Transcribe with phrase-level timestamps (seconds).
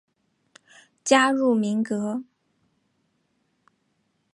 [1.03, 2.23] 加入民革。